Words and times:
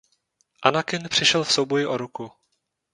Anakin 0.63 1.09
přišel 1.09 1.43
v 1.43 1.51
souboji 1.51 1.85
o 1.87 1.97
ruku. 1.97 2.31